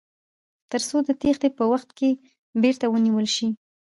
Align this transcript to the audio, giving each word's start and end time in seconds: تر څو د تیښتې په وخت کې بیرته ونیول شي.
تر 0.71 0.81
څو 0.89 0.97
د 1.07 1.09
تیښتې 1.21 1.49
په 1.57 1.63
وخت 1.71 1.89
کې 1.97 2.09
بیرته 2.61 2.85
ونیول 2.89 3.27
شي. 3.35 3.47